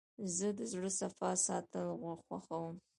زه 0.35 0.47
د 0.57 0.59
زړه 0.71 0.89
صفا 0.99 1.31
ساتل 1.47 1.87
خوښوم. 2.25 2.75